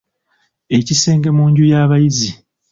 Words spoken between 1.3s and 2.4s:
mu nju y'abayizi.